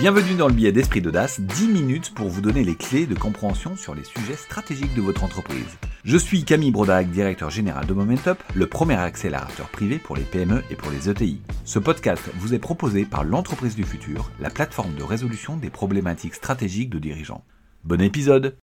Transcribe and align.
Bienvenue 0.00 0.34
dans 0.34 0.48
le 0.48 0.54
billet 0.54 0.72
d'esprit 0.72 1.02
d'audace, 1.02 1.40
10 1.42 1.68
minutes 1.68 2.14
pour 2.14 2.28
vous 2.28 2.40
donner 2.40 2.64
les 2.64 2.74
clés 2.74 3.04
de 3.04 3.14
compréhension 3.14 3.76
sur 3.76 3.94
les 3.94 4.02
sujets 4.02 4.34
stratégiques 4.34 4.94
de 4.94 5.02
votre 5.02 5.24
entreprise. 5.24 5.76
Je 6.04 6.16
suis 6.16 6.44
Camille 6.44 6.70
Brodac, 6.70 7.10
directeur 7.10 7.50
général 7.50 7.84
de 7.84 7.92
Momentup, 7.92 8.38
le 8.54 8.66
premier 8.66 8.94
accélérateur 8.94 9.68
privé 9.68 9.98
pour 9.98 10.16
les 10.16 10.22
PME 10.22 10.62
et 10.70 10.74
pour 10.74 10.90
les 10.90 11.10
ETI. 11.10 11.42
Ce 11.66 11.78
podcast 11.78 12.30
vous 12.36 12.54
est 12.54 12.58
proposé 12.58 13.04
par 13.04 13.24
l'entreprise 13.24 13.76
du 13.76 13.84
futur, 13.84 14.30
la 14.40 14.48
plateforme 14.48 14.94
de 14.94 15.02
résolution 15.02 15.58
des 15.58 15.68
problématiques 15.68 16.34
stratégiques 16.34 16.88
de 16.88 16.98
dirigeants. 16.98 17.44
Bon 17.84 18.00
épisode 18.00 18.56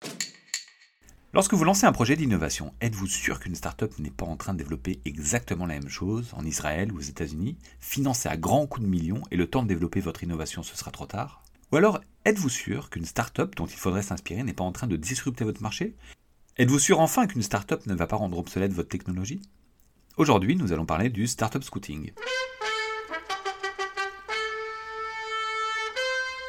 Lorsque 1.35 1.53
vous 1.53 1.65
lancez 1.65 1.85
un 1.85 1.91
projet 1.91 2.15
d'innovation, 2.15 2.73
êtes-vous 2.79 3.07
sûr 3.07 3.41
qu'une 3.41 3.55
startup 3.55 3.99
n'est 3.99 4.09
pas 4.09 4.25
en 4.25 4.37
train 4.37 4.53
de 4.53 4.57
développer 4.59 5.01
exactement 5.03 5.65
la 5.65 5.73
même 5.73 5.89
chose 5.89 6.31
en 6.31 6.45
Israël 6.45 6.93
ou 6.93 6.99
aux 6.99 7.01
États-Unis, 7.01 7.57
financée 7.81 8.29
à 8.29 8.37
grands 8.37 8.67
coups 8.67 8.85
de 8.85 8.89
millions 8.89 9.21
et 9.31 9.35
le 9.35 9.45
temps 9.45 9.61
de 9.61 9.67
développer 9.67 9.99
votre 9.99 10.23
innovation 10.23 10.63
ce 10.63 10.77
sera 10.77 10.91
trop 10.91 11.07
tard? 11.07 11.43
Ou 11.73 11.75
alors, 11.75 11.99
êtes-vous 12.23 12.47
sûr 12.47 12.89
qu'une 12.89 13.03
startup 13.03 13.53
dont 13.57 13.65
il 13.65 13.75
faudrait 13.75 14.01
s'inspirer 14.01 14.43
n'est 14.43 14.53
pas 14.53 14.63
en 14.63 14.71
train 14.71 14.87
de 14.87 14.95
disrupter 14.95 15.43
votre 15.43 15.61
marché? 15.61 15.97
Êtes-vous 16.55 16.79
sûr 16.79 17.01
enfin 17.01 17.27
qu'une 17.27 17.41
startup 17.41 17.85
ne 17.85 17.95
va 17.95 18.07
pas 18.07 18.15
rendre 18.15 18.37
obsolète 18.37 18.71
votre 18.71 18.87
technologie? 18.87 19.41
Aujourd'hui, 20.15 20.55
nous 20.55 20.71
allons 20.71 20.85
parler 20.85 21.09
du 21.09 21.27
startup 21.27 21.65
scouting. 21.65 22.13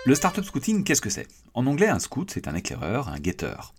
Le 0.05 0.15
startup 0.15 0.45
scouting, 0.45 0.85
qu'est-ce 0.85 1.01
que 1.01 1.11
c'est? 1.11 1.27
En 1.55 1.67
anglais, 1.67 1.89
un 1.89 1.99
scout, 1.99 2.31
c'est 2.31 2.47
un 2.47 2.55
éclaireur, 2.55 3.09
un 3.09 3.19
guetteur. 3.19 3.75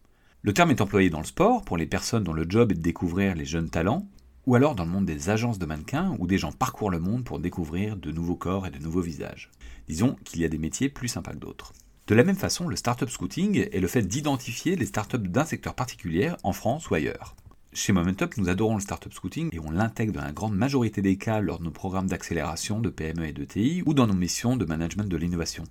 Le 0.47 0.53
terme 0.53 0.71
est 0.71 0.79
employé 0.79 1.09
dans 1.09 1.19
le 1.19 1.25
sport 1.25 1.65
pour 1.65 1.75
les 1.75 1.85
personnes 1.85 2.23
dont 2.23 2.31
le 2.31 2.45
job 2.47 2.71
est 2.71 2.75
de 2.75 2.81
découvrir 2.81 3.35
les 3.35 3.43
jeunes 3.43 3.69
talents, 3.69 4.07
ou 4.45 4.55
alors 4.55 4.75
dans 4.75 4.85
le 4.85 4.89
monde 4.89 5.05
des 5.05 5.29
agences 5.29 5.59
de 5.59 5.65
mannequins 5.65 6.15
où 6.19 6.25
des 6.25 6.37
gens 6.37 6.53
parcourent 6.53 6.89
le 6.89 7.01
monde 7.01 7.25
pour 7.25 7.39
découvrir 7.39 7.97
de 7.97 8.13
nouveaux 8.13 8.37
corps 8.37 8.65
et 8.65 8.69
de 8.69 8.79
nouveaux 8.79 9.01
visages. 9.01 9.51
Disons 9.89 10.15
qu'il 10.23 10.39
y 10.39 10.45
a 10.45 10.47
des 10.47 10.57
métiers 10.57 10.87
plus 10.87 11.09
sympas 11.09 11.33
que 11.33 11.39
d'autres. 11.39 11.73
De 12.07 12.15
la 12.15 12.23
même 12.23 12.37
façon, 12.37 12.69
le 12.69 12.77
startup 12.77 13.09
scouting 13.09 13.67
est 13.73 13.81
le 13.81 13.89
fait 13.89 14.03
d'identifier 14.03 14.77
les 14.77 14.85
startups 14.85 15.17
d'un 15.17 15.43
secteur 15.43 15.75
particulier 15.75 16.31
en 16.43 16.53
France 16.53 16.89
ou 16.89 16.95
ailleurs. 16.95 17.35
Chez 17.73 17.91
Momentup, 17.91 18.37
nous 18.37 18.47
adorons 18.47 18.75
le 18.75 18.81
startup 18.81 19.13
scouting 19.13 19.53
et 19.53 19.59
on 19.59 19.69
l'intègre 19.69 20.13
dans 20.13 20.23
la 20.23 20.31
grande 20.31 20.55
majorité 20.55 21.01
des 21.01 21.17
cas 21.17 21.41
lors 21.41 21.59
de 21.59 21.65
nos 21.65 21.71
programmes 21.71 22.07
d'accélération 22.07 22.79
de 22.79 22.89
PME 22.89 23.27
et 23.27 23.33
de 23.33 23.43
TI 23.43 23.83
ou 23.85 23.93
dans 23.93 24.07
nos 24.07 24.13
missions 24.13 24.55
de 24.55 24.63
management 24.63 25.09
de 25.09 25.17
l'innovation. 25.17 25.65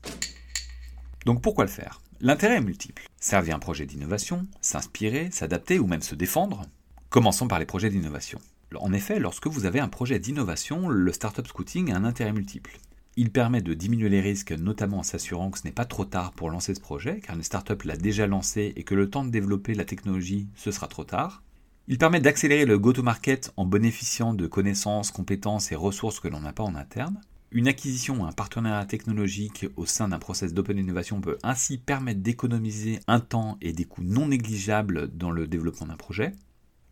Donc 1.26 1.42
pourquoi 1.42 1.64
le 1.64 1.70
faire? 1.70 2.00
L'intérêt 2.20 2.58
est 2.58 2.60
multiple. 2.60 3.02
Servir 3.18 3.56
un 3.56 3.58
projet 3.58 3.84
d'innovation, 3.84 4.46
s'inspirer, 4.60 5.28
s'adapter 5.32 5.80
ou 5.80 5.88
même 5.88 6.00
se 6.00 6.14
défendre. 6.14 6.62
Commençons 7.10 7.48
par 7.48 7.58
les 7.58 7.66
projets 7.66 7.90
d'innovation. 7.90 8.38
En 8.76 8.92
effet, 8.92 9.18
lorsque 9.18 9.48
vous 9.48 9.66
avez 9.66 9.80
un 9.80 9.88
projet 9.88 10.20
d'innovation, 10.20 10.88
le 10.88 11.12
startup 11.12 11.48
scouting 11.48 11.90
a 11.90 11.96
un 11.96 12.04
intérêt 12.04 12.32
multiple. 12.32 12.78
Il 13.16 13.32
permet 13.32 13.60
de 13.60 13.74
diminuer 13.74 14.08
les 14.08 14.20
risques, 14.20 14.52
notamment 14.52 14.98
en 14.98 15.02
s'assurant 15.02 15.50
que 15.50 15.58
ce 15.58 15.64
n'est 15.64 15.72
pas 15.72 15.84
trop 15.84 16.04
tard 16.04 16.30
pour 16.30 16.48
lancer 16.48 16.76
ce 16.76 16.80
projet, 16.80 17.18
car 17.18 17.34
une 17.34 17.42
startup 17.42 17.82
l'a 17.82 17.96
déjà 17.96 18.28
lancé 18.28 18.72
et 18.76 18.84
que 18.84 18.94
le 18.94 19.10
temps 19.10 19.24
de 19.24 19.30
développer 19.30 19.74
la 19.74 19.84
technologie, 19.84 20.46
ce 20.54 20.70
sera 20.70 20.86
trop 20.86 21.02
tard. 21.02 21.42
Il 21.88 21.98
permet 21.98 22.20
d'accélérer 22.20 22.66
le 22.66 22.78
go-to-market 22.78 23.52
en 23.56 23.66
bénéficiant 23.66 24.32
de 24.32 24.46
connaissances, 24.46 25.10
compétences 25.10 25.72
et 25.72 25.76
ressources 25.76 26.20
que 26.20 26.28
l'on 26.28 26.40
n'a 26.40 26.52
pas 26.52 26.62
en 26.62 26.76
interne. 26.76 27.20
Une 27.52 27.68
acquisition 27.68 28.22
ou 28.22 28.24
un 28.24 28.32
partenariat 28.32 28.86
technologique 28.86 29.66
au 29.76 29.86
sein 29.86 30.08
d'un 30.08 30.18
process 30.18 30.52
d'open 30.52 30.78
innovation 30.78 31.20
peut 31.20 31.38
ainsi 31.44 31.78
permettre 31.78 32.20
d'économiser 32.20 32.98
un 33.06 33.20
temps 33.20 33.56
et 33.62 33.72
des 33.72 33.84
coûts 33.84 34.02
non 34.02 34.28
négligeables 34.28 35.16
dans 35.16 35.30
le 35.30 35.46
développement 35.46 35.86
d'un 35.86 35.96
projet. 35.96 36.32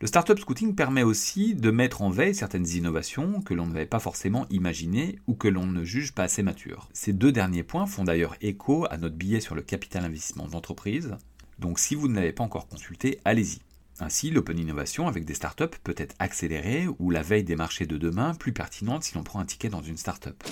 Le 0.01 0.07
startup 0.07 0.39
scouting 0.39 0.77
permet 0.77 1.03
aussi 1.03 1.55
de 1.55 1.71
mettre 1.71 2.03
en 2.03 2.11
veille 2.11 2.35
certaines 2.35 2.69
innovations 2.69 3.41
que 3.43 3.55
l'on 3.55 3.67
n'avait 3.67 3.87
pas 3.87 3.99
forcément 3.99 4.47
imaginées 4.51 5.19
ou 5.27 5.35
que 5.35 5.49
l'on 5.49 5.67
ne 5.67 5.83
juge 5.83 6.13
pas 6.13 6.25
assez 6.25 6.43
matures. 6.43 6.89
Ces 6.93 7.13
deux 7.13 7.33
derniers 7.33 7.63
points 7.63 7.87
font 7.87 8.05
d'ailleurs 8.05 8.37
écho 8.41 8.87
à 8.91 8.97
notre 8.97 9.17
billet 9.17 9.41
sur 9.41 9.55
le 9.55 9.63
capital 9.63 10.05
investissement 10.05 10.47
d'entreprise. 10.47 11.17
Donc 11.59 11.79
si 11.79 11.95
vous 11.95 12.07
ne 12.07 12.15
l'avez 12.15 12.33
pas 12.33 12.45
encore 12.45 12.69
consulté, 12.69 13.19
allez-y. 13.25 13.61
Ainsi, 14.01 14.31
l'open 14.31 14.59
innovation 14.59 15.07
avec 15.07 15.25
des 15.25 15.35
startups 15.35 15.79
peut 15.83 15.95
être 15.97 16.17
accélérée 16.19 16.87
ou 16.99 17.11
la 17.11 17.23
veille 17.23 17.45
des 17.45 17.57
marchés 17.57 17.87
de 17.87 17.97
demain 17.97 18.35
plus 18.35 18.53
pertinente 18.53 19.05
si 19.05 19.15
l'on 19.15 19.23
prend 19.23 19.39
un 19.39 19.45
ticket 19.45 19.69
dans 19.69 19.83
une 19.83 19.97
startup. 19.97 20.43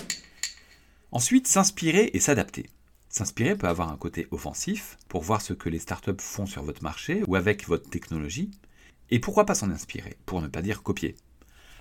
Ensuite, 1.11 1.49
s'inspirer 1.49 2.11
et 2.15 2.21
s'adapter. 2.21 2.71
S'inspirer 3.09 3.57
peut 3.57 3.69
avoir 3.69 3.93
un 3.93 3.97
côté 3.97 4.27
offensif 4.31 4.97
pour 5.09 5.23
voir 5.23 5.43
ce 5.43 5.53
que 5.53 5.69
les 5.69 5.81
startups 5.81 6.13
font 6.19 6.47
sur 6.47 6.63
votre 6.63 6.83
marché 6.83 7.23
ou 7.27 7.37
avec 7.37 7.67
votre 7.67 7.91
technologie. 7.91 8.51
Et 9.11 9.19
pourquoi 9.19 9.45
pas 9.45 9.55
s'en 9.55 9.71
inspirer, 9.71 10.17
pour 10.25 10.41
ne 10.41 10.49
pas 10.49 10.63
dire 10.63 10.83
copier. 10.83 11.17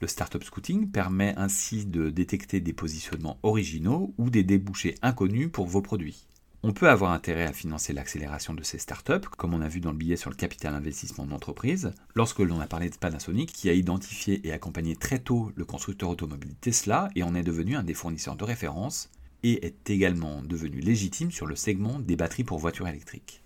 Le 0.02 0.08
startup 0.08 0.44
scouting 0.44 0.92
permet 0.92 1.36
ainsi 1.38 1.86
de 1.86 2.10
détecter 2.10 2.60
des 2.60 2.74
positionnements 2.74 3.40
originaux 3.44 4.14
ou 4.18 4.30
des 4.32 4.44
débouchés 4.44 4.96
inconnus 5.04 5.50
pour 5.54 5.68
vos 5.68 5.82
produits. 5.82 6.28
On 6.64 6.74
peut 6.74 6.90
avoir 6.90 7.12
intérêt 7.12 7.48
à 7.48 7.54
financer 7.54 7.92
l'accélération 7.92 8.54
de 8.54 8.62
ces 8.62 8.78
startups, 8.78 9.28
comme 9.36 9.56
on 9.56 9.62
a 9.62 9.68
vu 9.68 9.80
dans 9.80 9.92
le 9.92 9.98
billet 9.98 10.16
sur 10.16 10.30
le 10.30 10.36
capital 10.36 10.76
investissement 10.76 11.26
d'entreprise, 11.26 11.92
lorsque 12.14 12.38
l'on 12.38 12.60
a 12.60 12.68
parlé 12.68 12.92
de 12.92 12.96
Panasonic, 12.98 13.52
qui 13.52 13.68
a 13.68 13.74
identifié 13.74 14.48
et 14.48 14.52
accompagné 14.52 14.96
très 14.96 15.18
tôt 15.18 15.52
le 15.56 15.66
constructeur 15.66 16.10
automobile 16.10 16.54
Tesla 16.62 17.10
et 17.16 17.24
en 17.24 17.34
est 17.34 17.42
devenu 17.42 17.76
un 17.76 17.82
des 17.82 17.96
fournisseurs 17.96 18.36
de 18.36 18.44
référence, 18.44 19.10
et 19.42 19.66
est 19.66 19.90
également 19.90 20.44
devenu 20.44 20.82
légitime 20.82 21.32
sur 21.32 21.48
le 21.48 21.56
segment 21.56 21.98
des 21.98 22.16
batteries 22.16 22.44
pour 22.44 22.60
voitures 22.60 22.88
électriques. 22.88 23.42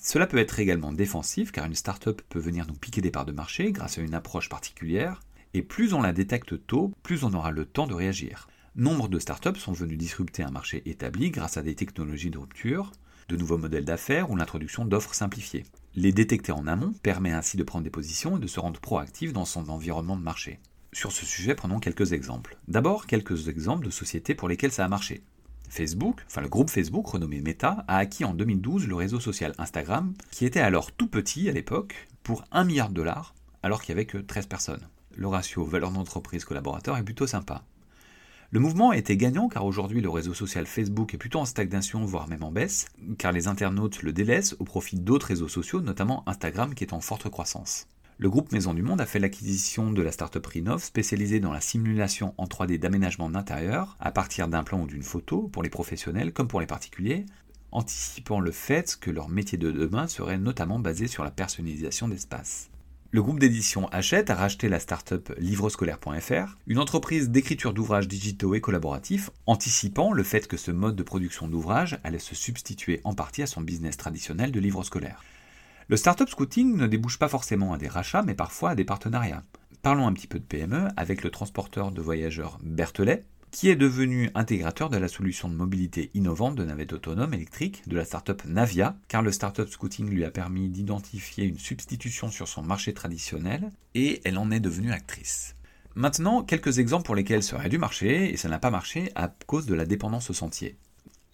Cela 0.00 0.28
peut 0.28 0.38
être 0.38 0.60
également 0.60 0.92
défensif 0.92 1.50
car 1.50 1.64
une 1.64 1.74
startup 1.74 2.22
peut 2.28 2.38
venir 2.38 2.64
nous 2.68 2.74
piquer 2.74 3.00
des 3.00 3.10
parts 3.10 3.24
de 3.24 3.32
marché 3.32 3.72
grâce 3.72 3.98
à 3.98 4.02
une 4.02 4.14
approche 4.14 4.48
particulière, 4.48 5.20
et 5.52 5.62
plus 5.62 5.94
on 5.94 6.02
la 6.02 6.12
détecte 6.12 6.64
tôt, 6.64 6.92
plus 7.02 7.24
on 7.24 7.34
aura 7.34 7.50
le 7.50 7.64
temps 7.64 7.88
de 7.88 7.94
réagir. 7.94 8.46
Nombre 8.74 9.08
de 9.08 9.18
startups 9.18 9.58
sont 9.58 9.72
venus 9.72 9.98
disrupter 9.98 10.42
un 10.42 10.50
marché 10.50 10.82
établi 10.88 11.30
grâce 11.30 11.58
à 11.58 11.62
des 11.62 11.74
technologies 11.74 12.30
de 12.30 12.38
rupture, 12.38 12.92
de 13.28 13.36
nouveaux 13.36 13.58
modèles 13.58 13.84
d'affaires 13.84 14.30
ou 14.30 14.36
l'introduction 14.36 14.86
d'offres 14.86 15.14
simplifiées. 15.14 15.66
Les 15.94 16.10
détecter 16.10 16.52
en 16.52 16.66
amont 16.66 16.94
permet 17.02 17.32
ainsi 17.32 17.58
de 17.58 17.64
prendre 17.64 17.84
des 17.84 17.90
positions 17.90 18.38
et 18.38 18.40
de 18.40 18.46
se 18.46 18.60
rendre 18.60 18.80
proactif 18.80 19.34
dans 19.34 19.44
son 19.44 19.68
environnement 19.68 20.16
de 20.16 20.22
marché. 20.22 20.58
Sur 20.94 21.12
ce 21.12 21.26
sujet, 21.26 21.54
prenons 21.54 21.80
quelques 21.80 22.14
exemples. 22.14 22.56
D'abord, 22.66 23.06
quelques 23.06 23.48
exemples 23.48 23.84
de 23.84 23.90
sociétés 23.90 24.34
pour 24.34 24.48
lesquelles 24.48 24.72
ça 24.72 24.86
a 24.86 24.88
marché. 24.88 25.22
Facebook, 25.68 26.24
enfin 26.26 26.40
le 26.40 26.48
groupe 26.48 26.70
Facebook 26.70 27.06
renommé 27.06 27.42
Meta, 27.42 27.84
a 27.88 27.98
acquis 27.98 28.24
en 28.24 28.32
2012 28.32 28.88
le 28.88 28.94
réseau 28.94 29.20
social 29.20 29.52
Instagram, 29.58 30.14
qui 30.30 30.46
était 30.46 30.60
alors 30.60 30.92
tout 30.92 31.08
petit 31.08 31.46
à 31.50 31.52
l'époque, 31.52 32.08
pour 32.22 32.42
1 32.52 32.64
milliard 32.64 32.88
de 32.88 32.94
dollars, 32.94 33.34
alors 33.62 33.82
qu'il 33.82 33.94
n'y 33.94 34.00
avait 34.00 34.06
que 34.06 34.16
13 34.16 34.46
personnes. 34.46 34.88
Le 35.14 35.28
ratio 35.28 35.62
valeur 35.62 35.90
d'entreprise 35.90 36.46
collaborateur 36.46 36.96
est 36.96 37.04
plutôt 37.04 37.26
sympa. 37.26 37.64
Le 38.54 38.60
mouvement 38.60 38.92
était 38.92 39.16
gagnant 39.16 39.48
car 39.48 39.64
aujourd'hui 39.64 40.02
le 40.02 40.10
réseau 40.10 40.34
social 40.34 40.66
Facebook 40.66 41.14
est 41.14 41.16
plutôt 41.16 41.38
en 41.38 41.46
stagnation, 41.46 42.04
voire 42.04 42.28
même 42.28 42.42
en 42.42 42.52
baisse, 42.52 42.84
car 43.16 43.32
les 43.32 43.48
internautes 43.48 44.02
le 44.02 44.12
délaissent 44.12 44.56
au 44.58 44.64
profit 44.64 44.96
d'autres 44.96 45.28
réseaux 45.28 45.48
sociaux, 45.48 45.80
notamment 45.80 46.22
Instagram 46.28 46.74
qui 46.74 46.84
est 46.84 46.92
en 46.92 47.00
forte 47.00 47.30
croissance. 47.30 47.88
Le 48.18 48.28
groupe 48.28 48.52
Maison 48.52 48.74
du 48.74 48.82
Monde 48.82 49.00
a 49.00 49.06
fait 49.06 49.20
l'acquisition 49.20 49.90
de 49.90 50.02
la 50.02 50.12
startup 50.12 50.44
Rinov 50.44 50.84
spécialisée 50.84 51.40
dans 51.40 51.50
la 51.50 51.62
simulation 51.62 52.34
en 52.36 52.44
3D 52.44 52.78
d'aménagement 52.78 53.30
d'intérieur 53.30 53.96
à 54.00 54.12
partir 54.12 54.48
d'un 54.48 54.64
plan 54.64 54.82
ou 54.82 54.86
d'une 54.86 55.02
photo 55.02 55.48
pour 55.50 55.62
les 55.62 55.70
professionnels 55.70 56.34
comme 56.34 56.48
pour 56.48 56.60
les 56.60 56.66
particuliers, 56.66 57.24
anticipant 57.70 58.38
le 58.38 58.52
fait 58.52 58.98
que 59.00 59.10
leur 59.10 59.30
métier 59.30 59.56
de 59.56 59.70
demain 59.70 60.08
serait 60.08 60.36
notamment 60.36 60.78
basé 60.78 61.06
sur 61.06 61.24
la 61.24 61.30
personnalisation 61.30 62.06
d'espace. 62.06 62.68
Le 63.14 63.22
groupe 63.22 63.40
d'édition 63.40 63.88
Hachette 63.88 64.30
a 64.30 64.34
racheté 64.34 64.70
la 64.70 64.80
start-up 64.80 65.34
livrescolaire.fr, 65.36 66.56
une 66.66 66.78
entreprise 66.78 67.28
d'écriture 67.28 67.74
d'ouvrages 67.74 68.08
digitaux 68.08 68.54
et 68.54 68.62
collaboratifs, 68.62 69.28
anticipant 69.44 70.14
le 70.14 70.22
fait 70.22 70.48
que 70.48 70.56
ce 70.56 70.70
mode 70.70 70.96
de 70.96 71.02
production 71.02 71.46
d'ouvrages 71.46 71.98
allait 72.04 72.18
se 72.18 72.34
substituer 72.34 73.02
en 73.04 73.12
partie 73.12 73.42
à 73.42 73.46
son 73.46 73.60
business 73.60 73.98
traditionnel 73.98 74.50
de 74.50 74.60
livres 74.60 74.82
scolaires. 74.82 75.22
Le 75.88 75.98
startup 75.98 76.26
scouting 76.26 76.74
ne 76.74 76.86
débouche 76.86 77.18
pas 77.18 77.28
forcément 77.28 77.74
à 77.74 77.76
des 77.76 77.86
rachats, 77.86 78.22
mais 78.22 78.32
parfois 78.32 78.70
à 78.70 78.74
des 78.74 78.86
partenariats. 78.86 79.42
Parlons 79.82 80.06
un 80.06 80.14
petit 80.14 80.26
peu 80.26 80.38
de 80.38 80.44
PME 80.44 80.88
avec 80.96 81.22
le 81.22 81.28
transporteur 81.28 81.90
de 81.90 82.00
voyageurs 82.00 82.58
Berthelet, 82.62 83.26
qui 83.52 83.68
est 83.68 83.76
devenu 83.76 84.30
intégrateur 84.34 84.88
de 84.88 84.96
la 84.96 85.06
solution 85.06 85.48
de 85.48 85.54
mobilité 85.54 86.10
innovante 86.14 86.56
de 86.56 86.64
navettes 86.64 86.94
autonomes 86.94 87.34
électriques 87.34 87.82
de 87.86 87.96
la 87.96 88.06
startup 88.06 88.42
Navia, 88.46 88.96
car 89.08 89.22
le 89.22 89.30
startup 89.30 89.68
scouting 89.68 90.08
lui 90.08 90.24
a 90.24 90.30
permis 90.30 90.68
d'identifier 90.68 91.44
une 91.44 91.58
substitution 91.58 92.30
sur 92.30 92.48
son 92.48 92.62
marché 92.62 92.94
traditionnel, 92.94 93.70
et 93.94 94.22
elle 94.24 94.38
en 94.38 94.50
est 94.50 94.58
devenue 94.58 94.90
actrice. 94.90 95.54
Maintenant, 95.94 96.42
quelques 96.42 96.78
exemples 96.78 97.04
pour 97.04 97.14
lesquels 97.14 97.42
ça 97.42 97.56
aurait 97.56 97.68
dû 97.68 97.76
marcher, 97.76 98.32
et 98.32 98.38
ça 98.38 98.48
n'a 98.48 98.58
pas 98.58 98.70
marché 98.70 99.12
à 99.14 99.28
cause 99.46 99.66
de 99.66 99.74
la 99.74 99.84
dépendance 99.84 100.30
au 100.30 100.34
sentier. 100.34 100.78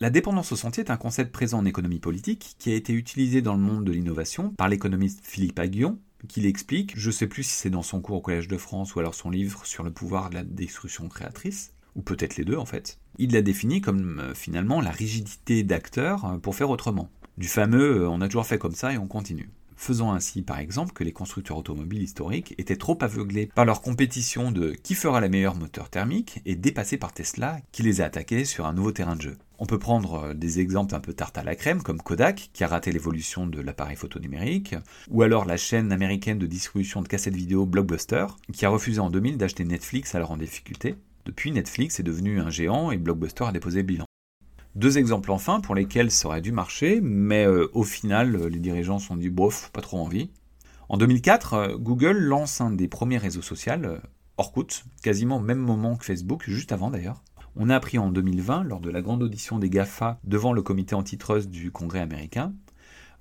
La 0.01 0.11
dépendance 0.11 0.51
au 0.51 0.57
sentier 0.57 0.85
est 0.85 0.91
un 0.91 0.97
concept 0.97 1.33
présent 1.33 1.59
en 1.59 1.65
économie 1.65 2.01
politique 2.01 2.57
qui 2.59 2.73
a 2.73 2.75
été 2.75 2.93
utilisé 2.93 3.43
dans 3.43 3.55
le 3.55 3.61
monde 3.61 3.85
de 3.85 3.93
l'innovation 3.93 4.51
par 4.51 4.69
l'économiste 4.69 5.21
Philippe 5.23 5.59
Aguillon, 5.61 5.99
qui 6.27 6.41
l'explique, 6.41 6.99
je 6.99 7.09
ne 7.09 7.13
sais 7.13 7.29
plus 7.29 7.45
si 7.45 7.55
c'est 7.55 7.71
dans 7.71 7.83
son 7.83 8.01
cours 8.01 8.17
au 8.17 8.21
Collège 8.21 8.49
de 8.49 8.57
France 8.57 8.97
ou 8.97 8.99
alors 8.99 9.15
son 9.15 9.31
livre 9.31 9.65
sur 9.67 9.85
le 9.85 9.93
pouvoir 9.93 10.31
de 10.31 10.35
la 10.35 10.43
destruction 10.43 11.09
créatrice, 11.09 11.73
ou 11.99 12.03
peut-être 12.03 12.37
les 12.37 12.45
deux 12.45 12.57
en 12.57 12.65
fait, 12.65 12.99
il 13.19 13.33
l'a 13.33 13.43
défini 13.43 13.81
comme 13.81 14.21
euh, 14.21 14.35
finalement 14.35 14.81
la 14.81 14.93
rigidité 14.93 15.65
d'acteur 15.65 16.25
euh, 16.25 16.39
pour 16.39 16.55
faire 16.55 16.71
autrement. 16.71 17.11
Du 17.37 17.49
fameux 17.49 18.03
euh, 18.03 18.09
on 18.09 18.21
a 18.21 18.29
toujours 18.29 18.47
fait 18.47 18.59
comme 18.59 18.75
ça 18.75 18.93
et 18.95 18.99
on 18.99 19.09
continue. 19.09 19.51
Faisant 19.77 20.13
ainsi 20.13 20.43
par 20.43 20.61
exemple 20.61 20.93
que 20.93 21.03
les 21.03 21.13
constructeurs 21.13 21.57
automobiles 21.57 22.03
historiques 22.03 22.55
étaient 22.57 22.77
trop 22.77 22.97
aveuglés 23.01 23.51
par 23.53 23.65
leur 23.65 23.83
compétition 23.83 24.53
de 24.53 24.71
qui 24.71 24.95
fera 24.95 25.21
la 25.21 25.29
meilleure 25.29 25.57
moteur 25.57 25.91
thermique 25.91 26.41
et 26.47 26.55
dépassés 26.55 26.99
par 26.99 27.13
Tesla 27.13 27.59
qui 27.73 27.83
les 27.83 28.01
a 28.01 28.05
attaqués 28.05 28.45
sur 28.45 28.67
un 28.67 28.73
nouveau 28.73 28.93
terrain 28.93 29.17
de 29.17 29.23
jeu. 29.23 29.37
On 29.61 29.67
peut 29.67 29.79
prendre 29.81 30.35
des 30.35 30.61
exemples 30.61 30.95
un 30.95 31.01
peu 31.01 31.13
tarte 31.13 31.37
à 31.37 31.43
la 31.43 31.57
crème, 31.57 31.83
comme 31.83 32.01
Kodak, 32.01 32.51
qui 32.53 32.63
a 32.63 32.69
raté 32.69 32.93
l'évolution 32.93 33.49
de 33.49 33.61
l'appareil 33.61 33.97
photo 33.97 34.21
numérique, 34.21 34.77
ou 35.11 35.23
alors 35.23 35.47
la 35.47 35.57
chaîne 35.57 35.91
américaine 35.91 36.39
de 36.39 36.47
distribution 36.47 37.03
de 37.03 37.09
cassettes 37.09 37.35
vidéo 37.35 37.67
Blockbuster, 37.67 38.27
qui 38.53 38.67
a 38.67 38.69
refusé 38.69 39.01
en 39.01 39.11
2000 39.11 39.37
d'acheter 39.37 39.65
Netflix 39.65 40.15
alors 40.15 40.31
en 40.31 40.37
difficulté. 40.37 40.95
Depuis, 41.29 41.53
Netflix 41.53 42.01
est 42.01 42.05
devenu 42.05 42.41
un 42.41 42.49
géant 42.49 42.91
et 42.91 42.97
Blockbuster 42.97 43.45
a 43.45 43.53
déposé 43.53 43.83
bilan. 43.83 44.07
Deux 44.77 44.97
exemples 44.97 45.31
enfin 45.31 45.61
pour 45.61 45.75
lesquels 45.75 46.11
ça 46.11 46.29
aurait 46.29 46.41
dû 46.41 46.53
marcher, 46.53 47.03
mais 47.03 47.47
euh, 47.47 47.69
au 47.75 47.83
final, 47.83 48.35
euh, 48.35 48.49
les 48.49 48.59
dirigeants 48.59 48.99
se 48.99 49.09
sont 49.09 49.17
dit 49.17 49.29
bof, 49.29 49.71
pas 49.75 49.83
trop 49.83 49.99
envie. 49.99 50.31
En 50.89 50.97
2004, 50.97 51.75
Google 51.77 52.17
lance 52.17 52.63
un 52.63 52.71
des 52.71 52.89
premiers 52.89 53.19
réseaux 53.19 53.43
sociaux, 53.43 53.75
Orkut, 54.39 54.85
quasiment 55.03 55.37
au 55.37 55.41
même 55.41 55.59
moment 55.59 55.97
que 55.97 56.07
Facebook, 56.07 56.45
juste 56.49 56.73
avant 56.73 56.91
d'ailleurs. 56.91 57.23
On 57.57 57.69
a 57.69 57.77
appris 57.77 57.99
en 57.99 58.11
2020, 58.11 58.65
lors 58.65 58.81
de 58.81 58.89
la 58.89 59.03
grande 59.03 59.23
audition 59.23 59.59
des 59.59 59.69
GAFA 59.69 60.19
devant 60.25 60.55
le 60.55 60.63
comité 60.63 60.95
antitrust 60.95 61.51
du 61.51 61.71
Congrès 61.71 62.01
américain, 62.01 62.55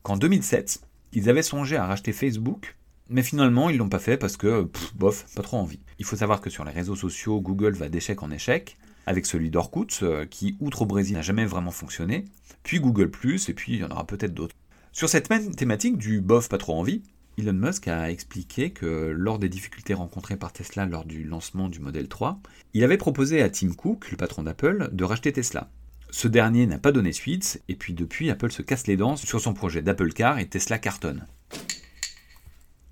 qu'en 0.03 0.15
2007, 0.15 0.79
ils 1.11 1.29
avaient 1.29 1.43
songé 1.43 1.75
à 1.75 1.85
racheter 1.85 2.13
Facebook, 2.13 2.76
mais 3.09 3.23
finalement 3.23 3.69
ils 3.69 3.77
l'ont 3.77 3.89
pas 3.89 3.99
fait 3.99 4.17
parce 4.17 4.37
que, 4.37 4.69
bof, 4.95 5.25
pas 5.35 5.41
trop 5.41 5.57
envie. 5.57 5.79
Il 5.99 6.05
faut 6.05 6.15
savoir 6.15 6.41
que 6.41 6.49
sur 6.49 6.65
les 6.65 6.71
réseaux 6.71 6.95
sociaux, 6.95 7.41
Google 7.41 7.73
va 7.73 7.89
d'échec 7.89 8.21
en 8.23 8.31
échec, 8.31 8.77
avec 9.05 9.25
celui 9.25 9.49
d'Orkut, 9.49 10.03
euh, 10.03 10.25
qui, 10.25 10.57
outre 10.59 10.83
au 10.83 10.85
Brésil, 10.85 11.15
n'a 11.15 11.21
jamais 11.21 11.45
vraiment 11.45 11.71
fonctionné, 11.71 12.25
puis 12.63 12.79
Google⁇ 12.79 13.09
et 13.49 13.53
puis 13.53 13.73
il 13.73 13.79
y 13.79 13.83
en 13.83 13.91
aura 13.91 14.05
peut-être 14.05 14.33
d'autres. 14.33 14.55
Sur 14.91 15.09
cette 15.09 15.29
même 15.29 15.53
thématique 15.55 15.97
du 15.97 16.21
bof 16.21 16.49
pas 16.49 16.57
trop 16.57 16.73
envie, 16.73 17.03
Elon 17.37 17.53
Musk 17.53 17.87
a 17.87 18.09
expliqué 18.09 18.71
que 18.71 19.13
lors 19.15 19.37
des 19.37 19.47
difficultés 19.47 19.93
rencontrées 19.93 20.37
par 20.37 20.51
Tesla 20.51 20.87
lors 20.87 21.05
du 21.05 21.23
lancement 21.23 21.69
du 21.69 21.79
modèle 21.79 22.07
3, 22.07 22.39
il 22.73 22.83
avait 22.83 22.97
proposé 22.97 23.43
à 23.43 23.49
Tim 23.49 23.73
Cook, 23.73 24.09
le 24.09 24.17
patron 24.17 24.41
d'Apple, 24.41 24.89
de 24.91 25.03
racheter 25.03 25.31
Tesla. 25.31 25.69
Ce 26.09 26.27
dernier 26.27 26.65
n'a 26.65 26.79
pas 26.79 26.91
donné 26.91 27.11
suite, 27.11 27.61
et 27.67 27.75
puis 27.75 27.93
depuis, 27.93 28.31
Apple 28.31 28.51
se 28.51 28.63
casse 28.63 28.87
les 28.87 28.97
dents 28.97 29.17
sur 29.17 29.39
son 29.39 29.53
projet 29.53 29.83
d'Apple 29.83 30.13
Car 30.13 30.39
et 30.39 30.47
Tesla 30.47 30.79
cartonne. 30.79 31.27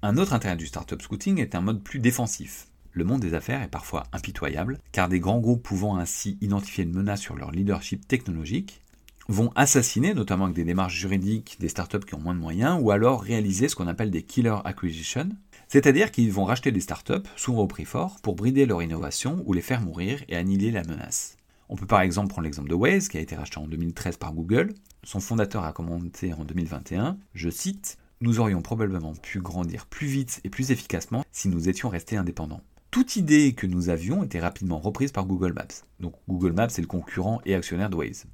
Un 0.06 0.18
autre 0.18 0.34
intérêt 0.34 0.56
du 0.56 0.68
startup 0.68 1.02
scouting 1.02 1.40
est 1.40 1.56
un 1.56 1.62
mode 1.62 1.81
plus 1.81 1.98
défensif. 1.98 2.68
Le 2.92 3.06
monde 3.06 3.22
des 3.22 3.34
affaires 3.34 3.63
est 3.63 3.68
parfois 3.68 4.04
impitoyable, 4.13 4.78
car 4.92 5.10
des 5.10 5.19
grands 5.19 5.40
groupes 5.40 5.63
pouvant 5.63 5.98
ainsi 5.98 6.38
identifier 6.42 6.84
une 6.84 6.94
menace 6.94 7.22
sur 7.22 7.36
leur 7.36 7.50
leadership 7.50 8.07
technologique 8.07 8.84
vont 9.30 9.52
assassiner, 9.56 10.13
notamment 10.13 10.44
avec 10.44 10.56
des 10.56 10.63
démarches 10.63 10.96
juridiques, 10.96 11.57
des 11.60 11.69
startups 11.69 12.06
qui 12.06 12.13
ont 12.13 12.19
moins 12.19 12.36
de 12.36 12.40
moyens, 12.40 12.78
ou 12.80 12.92
alors 12.92 13.24
réaliser 13.24 13.68
ce 13.68 13.75
qu'on 13.75 13.88
appelle 13.88 14.12
des 14.12 14.22
killer 14.22 14.57
acquisitions, 14.63 15.30
c'est-à-dire 15.69 16.12
qu'ils 16.12 16.31
vont 16.31 16.46
racheter 16.46 16.72
des 16.72 16.81
startups, 16.81 17.28
souvent 17.36 17.63
au 17.63 17.68
prix 17.68 17.86
fort, 17.86 18.18
pour 18.22 18.36
brider 18.36 18.68
leur 18.68 18.84
innovation 18.84 19.42
ou 19.48 19.54
les 19.54 19.62
faire 19.63 19.81
mourir 19.81 20.24
et 20.30 20.36
annihiler 20.36 20.69
la 20.69 20.84
menace. 20.84 21.36
On 21.68 21.75
peut 21.75 21.88
par 21.88 22.01
exemple 22.01 22.30
prendre 22.30 22.44
l'exemple 22.44 22.69
de 22.69 22.75
Waze, 22.75 23.08
qui 23.08 23.18
a 23.18 23.22
été 23.22 23.36
racheté 23.36 23.58
en 23.58 23.66
2013 23.66 24.18
par 24.18 24.34
Google. 24.34 24.75
Son 25.01 25.19
fondateur 25.19 25.63
a 25.63 25.74
commenté 25.74 26.31
en 26.31 26.46
2021, 26.46 27.18
je 27.34 27.50
cite, 27.50 27.98
Nous 28.25 28.39
aurions 28.39 28.63
probablement 28.63 29.13
pu 29.13 29.39
grandir 29.39 29.86
plus 29.86 30.07
vite 30.07 30.42
et 30.44 30.50
plus 30.50 30.72
efficacement 30.72 31.24
si 31.31 31.48
nous 31.48 31.69
étions 31.69 31.89
restés 31.89 32.18
indépendants. 32.18 32.63
Toute 32.89 33.18
idée 33.18 33.54
que 33.54 33.68
nous 33.68 33.89
avions 33.89 34.24
était 34.24 34.39
rapidement 34.39 34.80
reprise 34.80 35.12
par 35.12 35.27
Google 35.27 35.54
Maps. 35.54 35.86
Donc 36.00 36.16
Google 36.27 36.54
Maps 36.54 36.66
est 36.66 36.81
le 36.81 36.88
concurrent 36.88 37.39
et 37.45 37.54
actionnaire 37.54 37.92
de 37.92 37.95
Waze. 37.95 38.25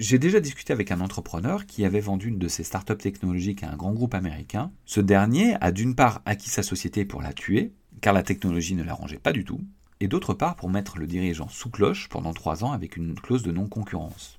J'ai 0.00 0.18
déjà 0.18 0.40
discuté 0.40 0.74
avec 0.74 0.90
un 0.90 1.00
entrepreneur 1.00 1.64
qui 1.64 1.86
avait 1.86 1.98
vendu 1.98 2.28
une 2.28 2.38
de 2.38 2.46
ses 2.46 2.62
startups 2.62 2.98
technologiques 2.98 3.62
à 3.62 3.70
un 3.70 3.76
grand 3.76 3.94
groupe 3.94 4.12
américain. 4.12 4.70
Ce 4.84 5.00
dernier 5.00 5.56
a 5.62 5.72
d'une 5.72 5.94
part 5.94 6.20
acquis 6.26 6.50
sa 6.50 6.62
société 6.62 7.06
pour 7.06 7.22
la 7.22 7.32
tuer, 7.32 7.72
car 8.02 8.12
la 8.12 8.22
technologie 8.22 8.74
ne 8.74 8.82
l'arrangeait 8.82 9.16
pas 9.16 9.32
du 9.32 9.46
tout, 9.46 9.62
et 10.00 10.08
d'autre 10.08 10.34
part 10.34 10.56
pour 10.56 10.68
mettre 10.68 10.98
le 10.98 11.06
dirigeant 11.06 11.48
sous 11.48 11.70
cloche 11.70 12.10
pendant 12.10 12.34
trois 12.34 12.64
ans 12.64 12.72
avec 12.72 12.98
une 12.98 13.14
clause 13.14 13.44
de 13.44 13.52
non-concurrence. 13.52 14.38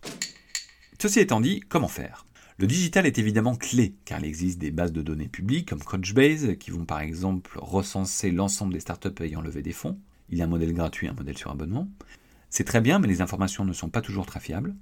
Ceci 1.01 1.19
étant 1.19 1.41
dit, 1.41 1.61
comment 1.67 1.88
faire? 1.88 2.27
Le 2.59 2.67
digital 2.67 3.06
est 3.06 3.17
évidemment 3.17 3.56
clé, 3.56 3.95
car 4.03 4.19
il 4.19 4.25
existe 4.25 4.59
des 4.59 4.69
bases 4.69 4.91
de 4.91 5.01
données 5.01 5.29
publiques 5.29 5.69
comme 5.69 5.79
Crunchbase 5.79 6.57
qui 6.59 6.71
vont 6.71 6.83
par 6.83 7.00
exemple 7.00 7.57
recenser 7.57 8.31
l'ensemble 8.31 8.73
des 8.73 8.81
startups 8.81 9.23
ayant 9.23 9.39
levé 9.39 9.61
des 9.61 9.71
fonds. 9.71 9.97
Il 10.27 10.38
y 10.38 10.41
a 10.41 10.44
un 10.44 10.50
modèle 10.50 10.73
gratuit, 10.73 11.07
un 11.07 11.13
modèle 11.13 11.38
sur 11.38 11.51
abonnement. 11.51 11.89
C'est 12.50 12.65
très 12.65 12.81
bien, 12.81 13.00
mais 13.00 13.07
les 13.07 13.21
informations 13.21 13.63
ne 13.63 13.71
sont 13.71 13.88
pas 13.88 14.01
toujours 14.01 14.25
très 14.25 14.41
fiables. 14.41 14.75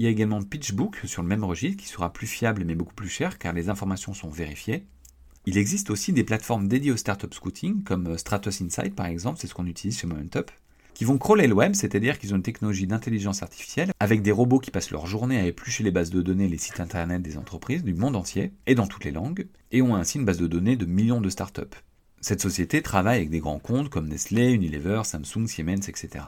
Il 0.00 0.04
y 0.04 0.08
a 0.08 0.10
également 0.10 0.42
PitchBook 0.42 1.02
sur 1.04 1.22
le 1.22 1.28
même 1.28 1.44
registre 1.44 1.80
qui 1.80 1.88
sera 1.88 2.12
plus 2.12 2.26
fiable 2.26 2.64
mais 2.64 2.74
beaucoup 2.74 2.94
plus 2.94 3.08
cher 3.08 3.38
car 3.38 3.52
les 3.52 3.68
informations 3.68 4.12
sont 4.12 4.30
vérifiées. 4.30 4.84
Il 5.46 5.56
existe 5.56 5.90
aussi 5.90 6.12
des 6.12 6.24
plateformes 6.24 6.66
dédiées 6.66 6.90
au 6.90 6.96
startup 6.96 7.32
scouting 7.32 7.84
comme 7.84 8.18
Stratos 8.18 8.60
Insight 8.60 8.96
par 8.96 9.06
exemple, 9.06 9.38
c'est 9.38 9.46
ce 9.46 9.54
qu'on 9.54 9.66
utilise 9.66 10.00
chez 10.00 10.08
Momentup, 10.08 10.50
qui 10.94 11.04
vont 11.04 11.18
crawler 11.18 11.46
le 11.46 11.54
web, 11.54 11.74
c'est-à-dire 11.74 12.18
qu'ils 12.18 12.32
ont 12.32 12.36
une 12.36 12.42
technologie 12.42 12.86
d'intelligence 12.86 13.42
artificielle 13.42 13.92
avec 14.00 14.22
des 14.22 14.32
robots 14.32 14.60
qui 14.60 14.70
passent 14.70 14.90
leur 14.90 15.06
journée 15.06 15.38
à 15.38 15.46
éplucher 15.46 15.84
les 15.84 15.90
bases 15.90 16.10
de 16.10 16.22
données, 16.22 16.48
les 16.48 16.58
sites 16.58 16.80
internet 16.80 17.20
des 17.20 17.36
entreprises 17.36 17.82
du 17.82 17.94
monde 17.94 18.16
entier 18.16 18.52
et 18.66 18.74
dans 18.74 18.86
toutes 18.86 19.04
les 19.04 19.10
langues, 19.10 19.48
et 19.72 19.82
ont 19.82 19.96
ainsi 19.96 20.18
une 20.18 20.24
base 20.24 20.38
de 20.38 20.46
données 20.46 20.76
de 20.76 20.86
millions 20.86 21.20
de 21.20 21.28
startups. 21.28 21.62
Cette 22.20 22.40
société 22.40 22.80
travaille 22.80 23.18
avec 23.18 23.30
des 23.30 23.40
grands 23.40 23.58
comptes 23.58 23.90
comme 23.90 24.08
Nestlé, 24.08 24.52
Unilever, 24.52 25.02
Samsung, 25.04 25.46
Siemens, 25.46 25.88
etc. 25.88 26.24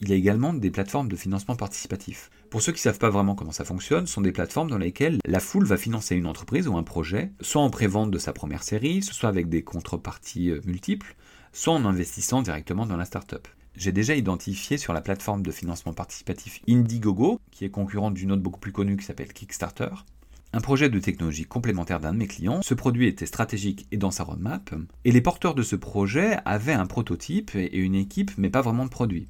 Il 0.00 0.10
y 0.10 0.12
a 0.12 0.16
également 0.16 0.52
des 0.52 0.70
plateformes 0.70 1.08
de 1.08 1.16
financement 1.16 1.56
participatif. 1.56 2.30
Pour 2.50 2.60
ceux 2.60 2.72
qui 2.72 2.78
ne 2.78 2.82
savent 2.82 2.98
pas 2.98 3.10
vraiment 3.10 3.34
comment 3.34 3.52
ça 3.52 3.64
fonctionne, 3.64 4.06
ce 4.06 4.14
sont 4.14 4.20
des 4.20 4.32
plateformes 4.32 4.68
dans 4.68 4.76
lesquelles 4.76 5.18
la 5.24 5.40
foule 5.40 5.64
va 5.64 5.76
financer 5.76 6.16
une 6.16 6.26
entreprise 6.26 6.68
ou 6.68 6.76
un 6.76 6.82
projet, 6.82 7.32
soit 7.40 7.62
en 7.62 7.70
prévente 7.70 8.10
de 8.10 8.18
sa 8.18 8.32
première 8.32 8.62
série, 8.62 9.02
soit 9.02 9.28
avec 9.28 9.48
des 9.48 9.62
contreparties 9.62 10.50
euh, 10.50 10.60
multiples, 10.66 11.16
soit 11.52 11.74
en 11.74 11.84
investissant 11.84 12.42
directement 12.42 12.84
dans 12.84 12.96
la 12.96 13.06
startup. 13.06 13.48
J'ai 13.76 13.92
déjà 13.92 14.14
identifié 14.14 14.78
sur 14.78 14.94
la 14.94 15.02
plateforme 15.02 15.42
de 15.42 15.50
financement 15.50 15.92
participatif 15.92 16.62
Indiegogo, 16.66 17.40
qui 17.50 17.66
est 17.66 17.70
concurrente 17.70 18.14
d'une 18.14 18.32
autre 18.32 18.42
beaucoup 18.42 18.58
plus 18.58 18.72
connue 18.72 18.96
qui 18.96 19.04
s'appelle 19.04 19.34
Kickstarter, 19.34 19.90
un 20.54 20.60
projet 20.62 20.88
de 20.88 20.98
technologie 20.98 21.44
complémentaire 21.44 22.00
d'un 22.00 22.14
de 22.14 22.18
mes 22.18 22.26
clients. 22.26 22.62
Ce 22.62 22.72
produit 22.72 23.06
était 23.06 23.26
stratégique 23.26 23.86
et 23.92 23.98
dans 23.98 24.10
sa 24.10 24.24
roadmap, 24.24 24.74
et 25.04 25.12
les 25.12 25.20
porteurs 25.20 25.54
de 25.54 25.62
ce 25.62 25.76
projet 25.76 26.38
avaient 26.46 26.72
un 26.72 26.86
prototype 26.86 27.54
et 27.54 27.76
une 27.76 27.94
équipe, 27.94 28.30
mais 28.38 28.48
pas 28.48 28.62
vraiment 28.62 28.86
de 28.86 28.90
produit. 28.90 29.28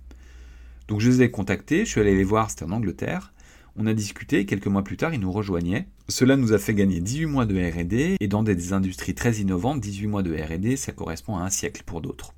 Donc 0.87 1.00
je 1.00 1.10
les 1.10 1.22
ai 1.22 1.31
contactés, 1.32 1.84
je 1.84 1.90
suis 1.90 2.00
allé 2.00 2.14
les 2.14 2.22
voir, 2.22 2.48
c'était 2.48 2.64
en 2.64 2.70
Angleterre. 2.70 3.32
On 3.75 3.87
a 3.87 3.94
discuté 3.94 4.46
quelques 4.46 4.69
mois 4.69 4.84
plus 4.84 4.96
tard, 4.96 5.12
ils 5.12 5.20
nous 5.20 5.32
rejoignaient. 5.32 5.88
Cela 6.08 6.37
nous 6.37 6.52
a 6.52 6.58
fait 6.58 6.72
gagner 6.72 7.00
18 7.00 7.26
mois 7.26 7.46
de 7.46 7.56
RD 7.56 8.16
et 8.20 8.28
dans 8.28 8.44
des 8.44 8.72
industries 8.72 9.16
très 9.16 9.34
innovantes, 9.38 9.81
18 9.81 10.06
mois 10.06 10.22
de 10.22 10.32
RD, 10.32 10.76
ça 10.78 10.93
correspond 10.93 11.37
à 11.37 11.43
un 11.43 11.50
siècle 11.50 11.82
pour 11.84 12.00
d'autres. 12.00 12.32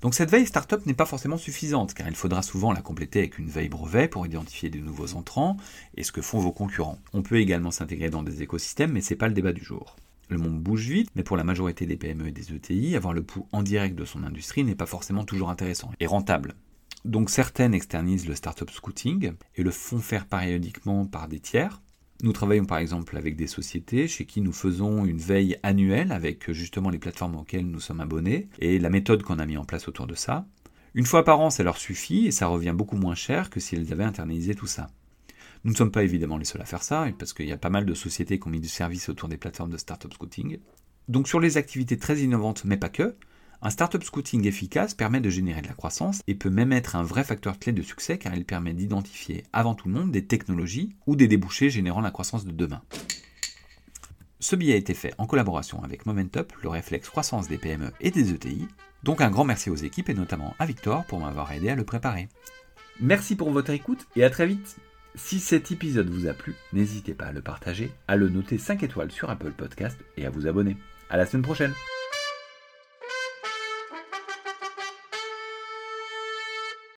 Donc 0.00 0.14
cette 0.14 0.30
veille 0.30 0.46
startup 0.46 0.86
n'est 0.86 0.94
pas 0.94 1.04
forcément 1.04 1.36
suffisante, 1.36 1.92
car 1.92 2.08
il 2.08 2.14
faudra 2.14 2.42
souvent 2.42 2.72
la 2.72 2.80
compléter 2.80 3.18
avec 3.18 3.38
une 3.38 3.50
veille 3.50 3.68
brevet 3.68 4.08
pour 4.08 4.26
identifier 4.26 4.70
de 4.70 4.78
nouveaux 4.78 5.14
entrants 5.14 5.58
et 5.96 6.04
ce 6.04 6.12
que 6.12 6.22
font 6.22 6.38
vos 6.38 6.52
concurrents. 6.52 6.98
On 7.12 7.22
peut 7.22 7.36
également 7.36 7.70
s'intégrer 7.70 8.08
dans 8.08 8.22
des 8.22 8.42
écosystèmes, 8.42 8.92
mais 8.92 9.02
c'est 9.02 9.16
pas 9.16 9.28
le 9.28 9.34
débat 9.34 9.52
du 9.52 9.62
jour. 9.62 9.96
Le 10.30 10.38
monde 10.38 10.60
bouge 10.60 10.88
vite, 10.88 11.10
mais 11.16 11.22
pour 11.22 11.36
la 11.36 11.44
majorité 11.44 11.84
des 11.84 11.96
PME 11.96 12.28
et 12.28 12.32
des 12.32 12.54
ETI, 12.54 12.96
avoir 12.96 13.12
le 13.12 13.22
pouls 13.22 13.46
en 13.52 13.62
direct 13.62 13.94
de 13.94 14.04
son 14.04 14.24
industrie 14.24 14.64
n'est 14.64 14.74
pas 14.74 14.86
forcément 14.86 15.24
toujours 15.24 15.50
intéressant 15.50 15.90
et 16.00 16.06
rentable. 16.06 16.54
Donc 17.04 17.28
certaines 17.28 17.74
externalisent 17.74 18.28
le 18.28 18.34
startup 18.34 18.70
scouting 18.70 19.32
et 19.56 19.62
le 19.62 19.70
font 19.70 19.98
faire 19.98 20.26
périodiquement 20.26 21.04
par 21.04 21.28
des 21.28 21.40
tiers. 21.40 21.82
Nous 22.22 22.32
travaillons 22.32 22.66
par 22.66 22.78
exemple 22.78 23.16
avec 23.16 23.34
des 23.36 23.46
sociétés 23.46 24.06
chez 24.06 24.26
qui 24.26 24.42
nous 24.42 24.52
faisons 24.52 25.06
une 25.06 25.18
veille 25.18 25.56
annuelle 25.62 26.12
avec 26.12 26.52
justement 26.52 26.90
les 26.90 26.98
plateformes 26.98 27.36
auxquelles 27.36 27.66
nous 27.66 27.80
sommes 27.80 28.00
abonnés 28.00 28.48
et 28.58 28.78
la 28.78 28.90
méthode 28.90 29.22
qu'on 29.22 29.38
a 29.38 29.46
mis 29.46 29.56
en 29.56 29.64
place 29.64 29.88
autour 29.88 30.06
de 30.06 30.14
ça. 30.14 30.46
Une 30.94 31.06
fois 31.06 31.24
par 31.24 31.40
an, 31.40 31.50
ça 31.50 31.62
leur 31.62 31.78
suffit 31.78 32.26
et 32.26 32.30
ça 32.30 32.48
revient 32.48 32.74
beaucoup 32.76 32.96
moins 32.96 33.14
cher 33.14 33.48
que 33.48 33.60
si 33.60 33.74
elles 33.74 33.92
avaient 33.92 34.04
internalisé 34.04 34.54
tout 34.54 34.66
ça. 34.66 34.88
Nous 35.64 35.72
ne 35.72 35.76
sommes 35.76 35.92
pas 35.92 36.02
évidemment 36.02 36.36
les 36.36 36.44
seuls 36.44 36.62
à 36.62 36.66
faire 36.66 36.82
ça, 36.82 37.06
parce 37.18 37.32
qu'il 37.32 37.46
y 37.46 37.52
a 37.52 37.58
pas 37.58 37.70
mal 37.70 37.86
de 37.86 37.94
sociétés 37.94 38.38
qui 38.38 38.48
ont 38.48 38.50
mis 38.50 38.60
du 38.60 38.68
service 38.68 39.08
autour 39.08 39.28
des 39.28 39.36
plateformes 39.36 39.70
de 39.70 39.76
startup 39.76 40.12
scouting. 40.12 40.58
Donc 41.08 41.28
sur 41.28 41.38
les 41.38 41.56
activités 41.56 41.98
très 41.98 42.20
innovantes, 42.20 42.64
mais 42.64 42.76
pas 42.76 42.88
que, 42.88 43.14
un 43.62 43.70
startup 43.70 44.02
scouting 44.02 44.46
efficace 44.46 44.94
permet 44.94 45.20
de 45.20 45.28
générer 45.28 45.60
de 45.60 45.68
la 45.68 45.74
croissance 45.74 46.22
et 46.26 46.34
peut 46.34 46.48
même 46.48 46.72
être 46.72 46.96
un 46.96 47.02
vrai 47.02 47.24
facteur 47.24 47.58
clé 47.58 47.72
de 47.72 47.82
succès 47.82 48.16
car 48.16 48.34
il 48.34 48.46
permet 48.46 48.72
d'identifier 48.72 49.44
avant 49.52 49.74
tout 49.74 49.88
le 49.88 49.94
monde 49.94 50.10
des 50.10 50.24
technologies 50.24 50.96
ou 51.06 51.14
des 51.14 51.28
débouchés 51.28 51.68
générant 51.68 52.00
la 52.00 52.10
croissance 52.10 52.46
de 52.46 52.52
demain. 52.52 52.80
Ce 54.38 54.56
billet 54.56 54.72
a 54.72 54.78
été 54.78 54.94
fait 54.94 55.12
en 55.18 55.26
collaboration 55.26 55.84
avec 55.84 56.06
Momentup, 56.06 56.54
le 56.62 56.70
réflexe 56.70 57.10
croissance 57.10 57.48
des 57.48 57.58
PME 57.58 57.92
et 58.00 58.10
des 58.10 58.32
ETI. 58.32 58.66
Donc 59.02 59.20
un 59.20 59.30
grand 59.30 59.44
merci 59.44 59.68
aux 59.68 59.76
équipes 59.76 60.08
et 60.08 60.14
notamment 60.14 60.54
à 60.58 60.64
Victor 60.64 61.04
pour 61.04 61.20
m'avoir 61.20 61.52
aidé 61.52 61.68
à 61.68 61.74
le 61.74 61.84
préparer. 61.84 62.28
Merci 62.98 63.36
pour 63.36 63.50
votre 63.50 63.70
écoute 63.70 64.06
et 64.16 64.24
à 64.24 64.30
très 64.30 64.46
vite. 64.46 64.76
Si 65.16 65.38
cet 65.38 65.70
épisode 65.70 66.08
vous 66.08 66.26
a 66.26 66.32
plu, 66.32 66.54
n'hésitez 66.72 67.12
pas 67.12 67.26
à 67.26 67.32
le 67.32 67.42
partager, 67.42 67.92
à 68.08 68.16
le 68.16 68.30
noter 68.30 68.56
5 68.56 68.82
étoiles 68.82 69.12
sur 69.12 69.28
Apple 69.28 69.52
Podcast 69.52 69.98
et 70.16 70.24
à 70.24 70.30
vous 70.30 70.46
abonner. 70.46 70.76
À 71.10 71.18
la 71.18 71.26
semaine 71.26 71.42
prochaine. 71.42 71.74